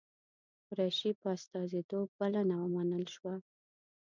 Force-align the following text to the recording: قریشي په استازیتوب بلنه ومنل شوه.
قریشي 0.67 1.11
په 1.19 1.27
استازیتوب 1.37 2.07
بلنه 2.19 2.55
ومنل 2.59 3.05
شوه. 3.15 3.35